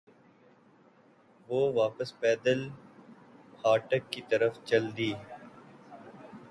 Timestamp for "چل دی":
4.65-5.11